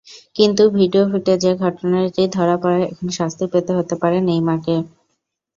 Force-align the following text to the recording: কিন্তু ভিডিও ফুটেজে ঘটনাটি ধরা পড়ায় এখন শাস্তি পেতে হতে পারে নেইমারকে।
কিন্তু 0.35 0.63
ভিডিও 0.77 1.03
ফুটেজে 1.11 1.51
ঘটনাটি 1.63 2.23
ধরা 2.35 2.55
পড়ায় 2.61 2.85
এখন 2.85 3.07
শাস্তি 3.17 3.45
পেতে 3.53 3.71
হতে 3.77 3.95
পারে 4.01 4.17
নেইমারকে। 4.21 4.75